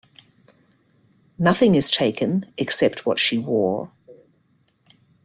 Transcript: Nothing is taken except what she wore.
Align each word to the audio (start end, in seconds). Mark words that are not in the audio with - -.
Nothing 1.37 1.75
is 1.75 1.91
taken 1.91 2.51
except 2.57 3.05
what 3.05 3.19
she 3.19 3.37
wore. 3.37 3.91